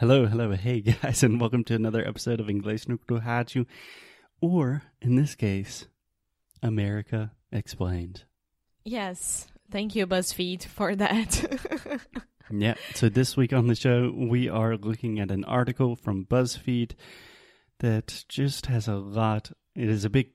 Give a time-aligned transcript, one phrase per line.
[0.00, 3.66] Hello, hello, hey guys, and welcome to another episode of Inglês no Rádio,
[4.40, 5.88] or in this case,
[6.62, 8.24] America Explained.
[8.82, 9.46] Yes.
[9.70, 12.00] Thank you, BuzzFeed, for that.
[12.50, 16.94] Yeah, so this week on the show, we are looking at an article from BuzzFeed
[17.80, 19.52] that just has a lot.
[19.76, 20.30] It is a big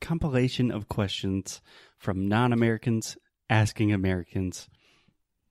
[0.00, 1.60] compilation of questions
[1.98, 3.18] from non Americans
[3.50, 4.70] asking Americans.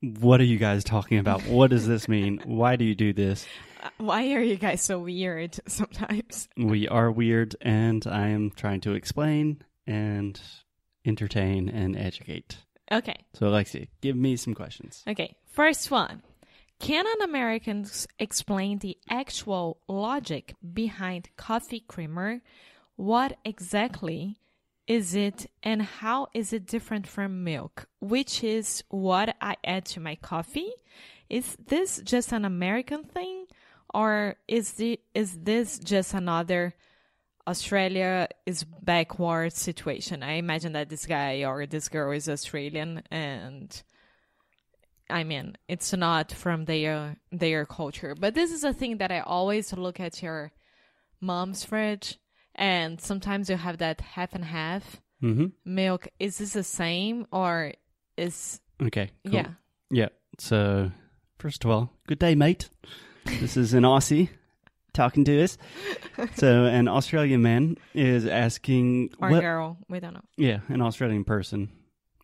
[0.02, 1.46] What are you guys talking about?
[1.46, 2.42] What does this mean?
[2.46, 3.46] Why do you do this?
[3.98, 6.48] Why are you guys so weird sometimes?
[6.56, 10.40] We are weird, and I am trying to explain and
[11.06, 12.58] entertain and educate.
[12.92, 13.16] Okay.
[13.34, 15.04] So, Alexia, give me some questions.
[15.08, 15.36] Okay.
[15.48, 16.22] First one.
[16.80, 17.86] Can an American
[18.20, 22.42] explain the actual logic behind coffee creamer?
[22.96, 24.38] What exactly
[24.90, 27.88] is it and how is it different from milk?
[28.02, 30.72] Which is what I add to my coffee?
[31.30, 33.46] Is this just an American thing
[33.94, 36.74] or is the is this just another
[37.48, 40.24] Australia is backward situation?
[40.24, 43.82] I imagine that this guy or this girl is Australian and
[45.12, 48.16] I mean, it's not from their their culture.
[48.20, 50.52] But this is a thing that I always look at your
[51.22, 52.18] mom's fridge,
[52.60, 55.48] and sometimes you have that half and half Mm-hmm.
[55.66, 56.08] milk.
[56.20, 57.74] Is this the same or
[58.16, 59.10] is Okay.
[59.26, 59.34] Cool.
[59.34, 59.48] yeah?
[59.92, 60.08] Yeah.
[60.38, 60.92] So,
[61.40, 62.70] first of all, good day, mate.
[63.26, 64.30] This is an Aussie
[64.94, 65.58] talking to us.
[66.36, 69.78] So, an Australian man is asking, Or what- girl?
[69.90, 70.24] We don't know.
[70.38, 71.68] yeah, an Australian person.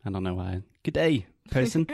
[0.06, 0.62] I don't know why.
[0.84, 1.88] Good day, person.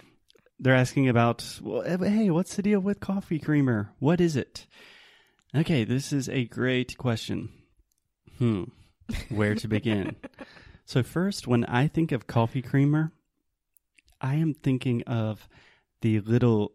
[0.58, 3.92] They're asking about, well, eh, hey, what's the deal with coffee creamer?
[4.00, 4.66] What is it?
[5.54, 7.50] Okay, this is a great question.
[8.40, 8.64] Hmm.
[9.28, 10.16] Where to begin?
[10.86, 13.12] so, first, when I think of coffee creamer,
[14.18, 15.46] I am thinking of
[16.00, 16.72] the little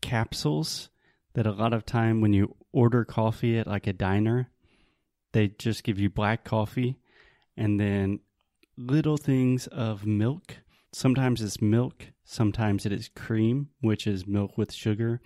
[0.00, 0.88] capsules
[1.34, 4.48] that a lot of time when you order coffee at like a diner,
[5.32, 6.96] they just give you black coffee
[7.58, 8.20] and then
[8.78, 10.56] little things of milk.
[10.94, 15.20] Sometimes it's milk, sometimes it is cream, which is milk with sugar.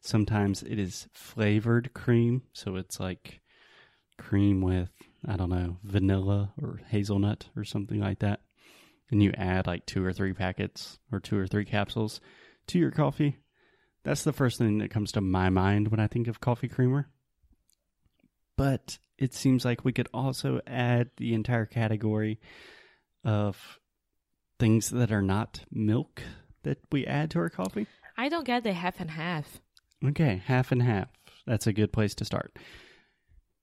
[0.00, 3.40] Sometimes it is flavored cream, so it's like
[4.18, 4.90] cream with,
[5.26, 8.40] I don't know, vanilla or hazelnut or something like that.
[9.10, 12.20] And you add like two or three packets or two or three capsules
[12.68, 13.38] to your coffee.
[14.04, 17.08] That's the first thing that comes to my mind when I think of coffee creamer.
[18.56, 22.40] But it seems like we could also add the entire category
[23.24, 23.78] of
[24.58, 26.22] things that are not milk
[26.62, 27.86] that we add to our coffee.
[28.16, 29.60] I don't get the half and half.
[30.04, 31.08] Okay, half and half.
[31.46, 32.56] That's a good place to start.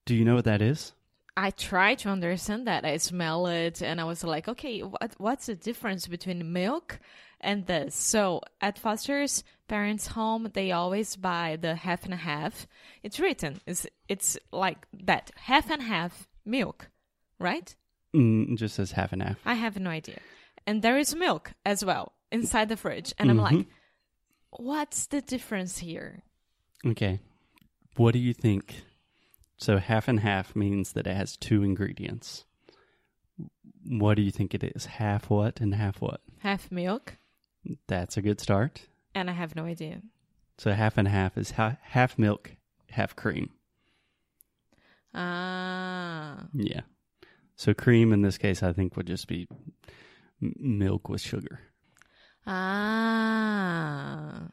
[0.05, 0.93] Do you know what that is?
[1.39, 2.83] I try to understand that.
[2.83, 6.99] I smell it and I was like, okay, what what's the difference between milk
[7.39, 7.95] and this?
[7.95, 12.67] So at Foster's parents' home, they always buy the half and a half.
[13.03, 13.61] It's written.
[13.65, 15.31] It's it's like that.
[15.37, 16.89] Half and half milk,
[17.39, 17.73] right?
[18.13, 19.37] Mm, it just says half and half.
[19.45, 20.19] I have no idea.
[20.67, 23.13] And there is milk as well inside the fridge.
[23.17, 23.65] And I'm like,
[24.49, 26.21] what's the difference here?
[26.85, 27.21] Okay.
[27.95, 28.83] What do you think?
[29.59, 32.45] So half and half means that it has two ingredients.
[33.85, 34.85] What do you think it is?
[34.85, 36.21] Half what and half what?
[36.39, 37.17] Half milk?
[37.87, 38.81] That's a good start.
[39.13, 40.01] And I have no idea.
[40.57, 42.55] So half and half is ha- half milk,
[42.89, 43.49] half cream.
[45.13, 46.45] Ah.
[46.53, 46.81] Yeah.
[47.57, 49.47] So cream in this case, I think would just be
[50.41, 51.59] m- milk with sugar.
[52.47, 54.47] Ah.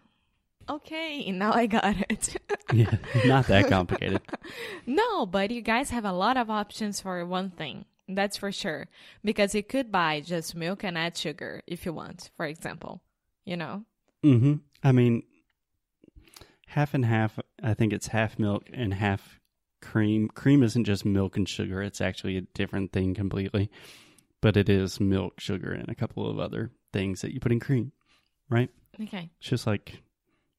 [0.68, 2.36] Okay, now I got it.
[2.72, 4.22] Yeah, not that complicated.
[4.86, 7.84] no, but you guys have a lot of options for one thing.
[8.08, 8.88] That's for sure.
[9.22, 13.02] Because you could buy just milk and add sugar if you want, for example.
[13.44, 13.84] You know?
[14.24, 15.22] Mm hmm I mean,
[16.66, 17.38] half and half.
[17.62, 19.38] I think it's half milk and half
[19.80, 20.28] cream.
[20.28, 23.70] Cream isn't just milk and sugar; it's actually a different thing completely.
[24.40, 27.60] But it is milk, sugar, and a couple of other things that you put in
[27.60, 27.92] cream,
[28.50, 28.70] right?
[29.00, 29.30] Okay.
[29.38, 30.02] It's just like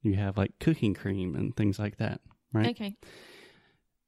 [0.01, 2.21] you have like cooking cream and things like that,
[2.53, 2.69] right?
[2.69, 2.95] Okay.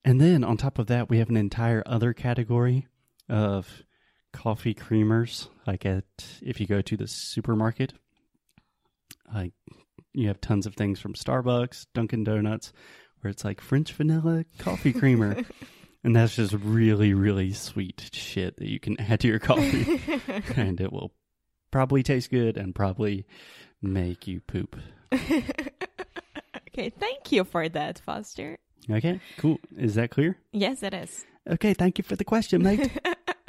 [0.06, 2.88] And then on top of that, we have an entire other category
[3.28, 3.84] of
[4.32, 5.50] coffee creamers.
[5.68, 6.06] Like at
[6.42, 7.94] if you go to the supermarket,
[9.34, 9.54] like
[10.14, 12.74] you have tons of things from Starbucks, Dunkin' Donuts,
[13.22, 15.44] where it's like French vanilla coffee creamer.
[16.04, 20.02] and that's just really, really sweet shit that you can add to your coffee.
[20.56, 21.14] and it will
[21.72, 23.26] probably taste good and probably
[23.82, 24.78] make you poop.
[26.80, 28.58] Okay, thank you for that, Foster.
[28.90, 29.58] Okay, cool.
[29.78, 30.38] Is that clear?
[30.52, 31.26] Yes, it is.
[31.50, 32.92] Okay, thank you for the question, mate.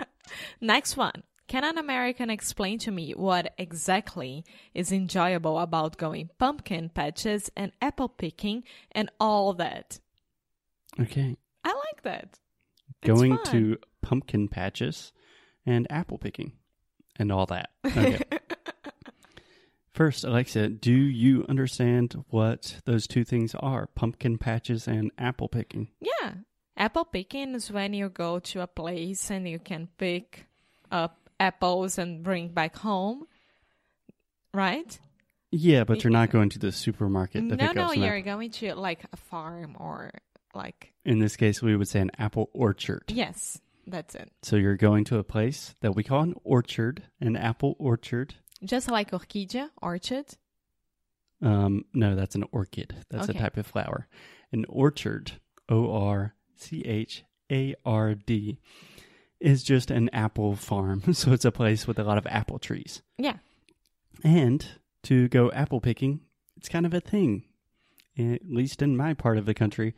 [0.61, 1.23] Next one.
[1.47, 7.73] Can an American explain to me what exactly is enjoyable about going pumpkin patches and
[7.83, 8.63] apple picking
[8.93, 9.99] and all that?
[11.01, 11.37] Okay.
[11.65, 12.39] I like that.
[13.05, 15.13] Going to pumpkin patches
[15.67, 16.53] and apple picking
[17.17, 17.71] and all that.
[17.85, 18.21] Okay.
[20.01, 23.87] First, Alexa, do you understand what those two things are?
[23.89, 25.89] Pumpkin patches and apple picking.
[26.01, 26.37] Yeah.
[26.75, 30.47] Apple picking is when you go to a place and you can pick
[30.91, 33.27] up apples and bring back home.
[34.55, 34.99] Right?
[35.51, 38.23] Yeah, but you're not going to the supermarket to no, no, you're apple.
[38.23, 40.13] going to like a farm or
[40.55, 43.03] like In this case, we would say an apple orchard.
[43.09, 44.33] yes, that's it.
[44.45, 48.37] So you're going to a place that we call an orchard, an apple orchard.
[48.65, 50.27] Just like orchidea, orchard.
[51.43, 52.95] Um, no, that's an orchid.
[53.11, 53.39] That's Okay.
[53.39, 54.07] a type of flower.
[54.53, 55.33] An orchard,
[55.69, 58.59] O R C H A R D,
[59.41, 61.03] is just an apple farm.
[61.15, 63.01] So it's a place with a lot of apple trees.
[63.17, 63.39] Yeah.
[64.23, 64.67] And
[65.05, 66.21] to go apple picking,
[66.59, 67.45] it's kind of a thing,
[68.19, 69.95] at least in my part of the country,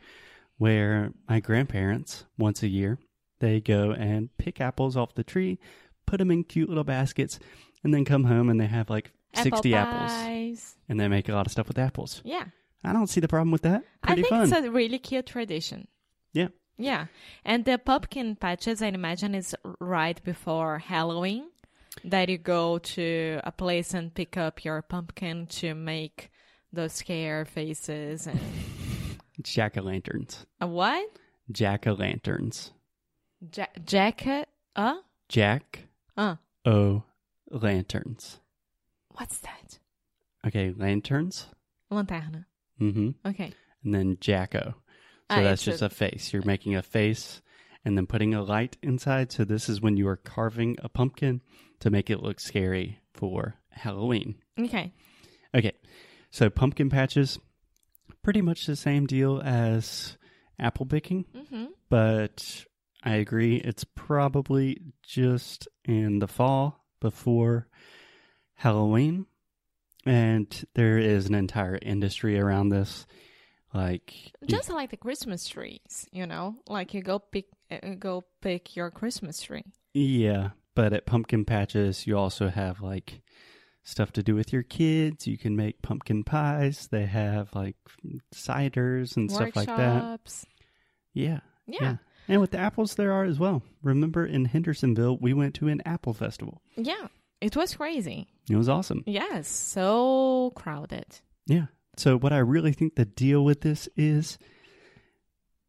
[0.57, 2.99] where my grandparents, once a year,
[3.39, 5.59] they go and pick apples off the tree,
[6.05, 7.37] put them in cute little baskets,
[7.83, 10.11] and then come home and they have like 60 Apple apples.
[10.17, 10.75] pies.
[10.89, 12.21] And they make a lot of stuff with apples.
[12.23, 12.45] Yeah.
[12.83, 13.83] I don't see the problem with that.
[14.01, 14.43] Pretty I think fun.
[14.43, 15.87] it's a really cute tradition.
[16.33, 16.49] Yeah.
[16.77, 17.05] Yeah.
[17.45, 21.45] And the pumpkin patches, I imagine, is right before Halloween
[22.03, 26.29] that you go to a place and pick up your pumpkin to make
[26.73, 28.39] those scare faces and
[29.41, 30.45] Jack o' lanterns.
[30.59, 31.07] a what?
[31.51, 32.71] Jack o' lanterns.
[33.55, 34.49] Ja- jacket?
[34.75, 34.95] Uh?
[35.29, 35.85] Jack
[36.17, 36.35] Uh.
[36.65, 37.03] o'
[37.53, 38.39] lanterns.
[39.15, 39.79] What's that?
[40.45, 41.47] Okay, lanterns.
[41.91, 42.45] Lanterna.
[42.81, 43.11] Mm-hmm.
[43.25, 43.53] Okay.
[43.83, 44.75] And then Jacko.
[45.31, 46.33] So Ah, that's just a, face.
[46.33, 47.41] You're making a face
[47.85, 49.31] and then putting a light inside.
[49.31, 51.41] So this is when you are carving a pumpkin
[51.79, 54.35] to make it look scary for Halloween.
[54.59, 54.91] Okay.
[55.55, 55.73] Okay.
[56.31, 57.39] So pumpkin patches,
[58.23, 60.17] pretty much the same deal as
[60.59, 61.25] apple picking.
[61.35, 61.65] Mm-hmm.
[61.89, 62.65] but
[63.03, 67.67] I agree it's probably just in the fall before
[68.55, 69.27] Halloween.
[70.05, 73.05] And there is an entire industry around this.
[73.73, 78.23] Like, you- Just like the Christmas trees, you know, like you go pick, uh, go
[78.41, 79.63] pick your Christmas tree.
[79.93, 83.21] yeah, but at pumpkin patches, you also have like
[83.83, 85.27] stuff to do with your kids.
[85.27, 86.87] You can make pumpkin pies.
[86.87, 87.75] They have like
[88.33, 89.77] ciders and stuff like that.
[90.03, 90.45] Workshops.
[91.13, 91.97] Yeah, Yeah.
[92.27, 93.63] And with the apples, there are as well.
[93.81, 96.61] Remember in Hendersonville, we went to an apple festival.
[96.75, 97.07] Yeah.
[97.41, 98.27] It was crazy.
[98.49, 99.03] It was awesome.
[99.05, 99.47] Yes.
[99.49, 101.19] So crowded.
[101.45, 101.65] Yeah.
[101.97, 104.37] So what I really think the deal with this is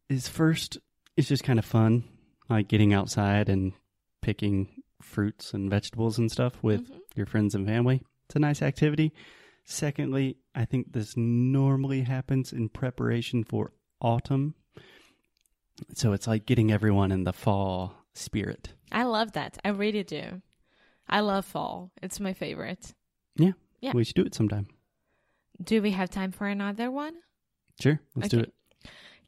[0.09, 0.77] is first
[1.17, 2.03] it's just kind of fun,
[2.49, 3.73] like getting outside and
[4.21, 4.69] picking
[5.01, 6.99] fruits and vegetables and stuff with Mhm.
[7.15, 8.01] your friends and family.
[8.27, 9.13] It's a nice activity.
[9.65, 14.55] Secondly, I think this normally happens in preparation for autumn.
[15.93, 18.69] So it's like getting everyone in the fall spirit.
[18.91, 19.57] I love that.
[19.63, 20.41] I really do.
[21.07, 21.91] I love fall.
[22.01, 22.93] It's my favorite.
[23.35, 23.51] Yeah.
[23.81, 23.91] Yeah.
[23.93, 24.67] We should do it sometime.
[25.63, 27.13] Do we have time for another one?
[27.79, 28.53] Sure, let's do it.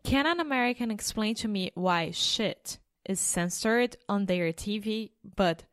[0.03, 5.63] Can an American explain to me why shit is censored on their TV, but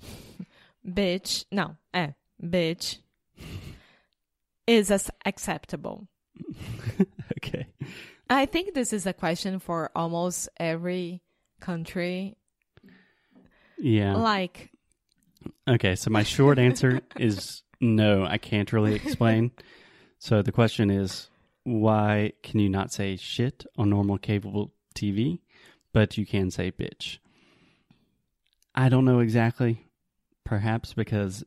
[0.86, 2.12] bitch, no, eh,
[2.42, 2.98] bitch
[4.66, 6.08] is as acceptable?
[7.38, 7.66] okay.
[8.30, 11.22] I think this is a question for almost every
[11.60, 12.36] country.
[13.78, 14.16] Yeah.
[14.16, 14.70] Like,
[15.66, 19.52] Okay, so my short answer is no, I can't really explain.
[20.18, 21.28] So the question is
[21.64, 25.40] why can you not say shit on normal cable TV,
[25.92, 27.18] but you can say bitch?
[28.74, 29.86] I don't know exactly.
[30.44, 31.44] Perhaps because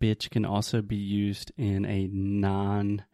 [0.00, 3.04] bitch can also be used in a non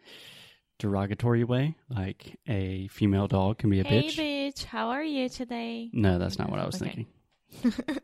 [0.78, 4.12] derogatory way, like a female dog can be a hey, bitch.
[4.16, 5.90] Hey, bitch, how are you today?
[5.92, 7.06] No, that's not what I was Okay.
[7.62, 7.94] thinking.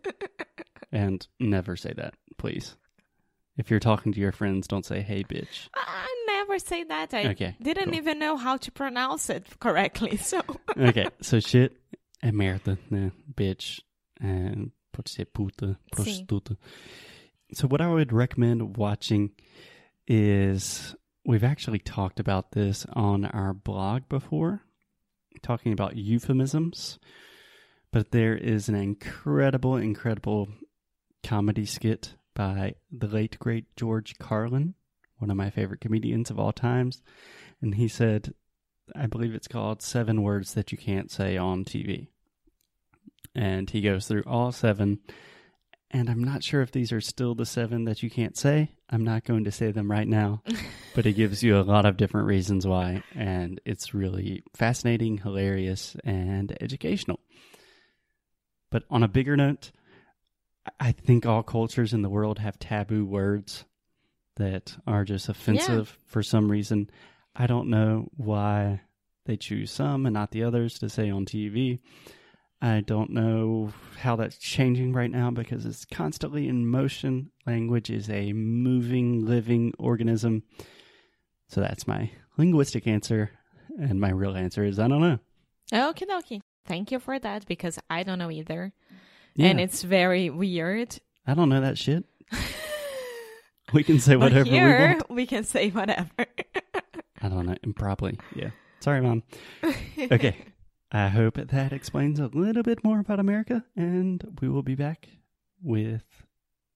[0.92, 2.76] And never say that, please.
[3.56, 5.68] If you're talking to your friends, don't say, hey, bitch.
[5.74, 7.12] I never say that.
[7.12, 7.94] I Okay, didn't cool.
[7.94, 10.16] even know how to pronounce it correctly.
[10.22, 10.40] So,
[10.78, 11.72] okay, so shit
[12.22, 13.10] é merda, né?
[13.34, 13.80] Bitch.
[14.20, 16.56] And pode ser puta, prostituta.
[17.52, 19.30] So, what I would recommend watching
[20.06, 24.62] is we've actually talked about this on our blog before,
[25.42, 26.98] talking about euphemisms.
[27.92, 30.48] But there is an incredible, incredible
[31.22, 34.74] comedy skit by the late, great George Carlin,
[35.18, 37.02] one of my favorite comedians of all times.
[37.62, 38.34] And he said,
[38.94, 42.08] I believe it's called Seven Words That You Can't Say on TV.
[43.34, 44.98] And he goes through all seven
[45.94, 48.72] And I'm not sure if these are still the seven that you can't say.
[48.90, 50.42] I'm not going to say them right now,
[50.96, 53.04] but it gives you a lot of different reasons why.
[53.14, 57.20] And it's really fascinating, hilarious, and educational.
[58.72, 59.70] But on a bigger note,
[60.80, 63.64] I think all cultures in the world have taboo words
[64.34, 66.90] that are just offensive for some reason.
[67.36, 68.80] I don't know why
[69.26, 71.78] they choose some and not the others to say on TV.
[72.64, 77.30] I don't know how that's changing right now because it's constantly in motion.
[77.46, 80.44] Language is a moving, living organism.
[81.46, 83.32] So that's my linguistic answer.
[83.78, 85.18] And my real answer is I don't know.
[85.72, 86.40] Okay, dokie.
[86.64, 88.72] Thank you for that because I don't know either.
[89.34, 90.98] Yeah, And it's very weird.
[91.26, 92.04] I don't know that shit.
[93.74, 95.10] We can say whatever we want.
[95.10, 96.08] we can say whatever.
[97.20, 97.56] I don't know.
[97.62, 98.18] Improperly.
[98.34, 98.50] Yeah.
[98.80, 99.22] Sorry, Mom.
[99.98, 100.36] Okay.
[100.92, 105.08] I hope that explains a little bit more about America, and we will be back
[105.62, 106.04] with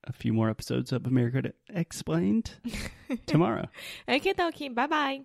[0.04, 2.52] a few more episodes of America Explained
[3.26, 3.68] tomorrow.
[4.08, 4.74] okay, dokie.
[4.74, 5.20] Bye bye.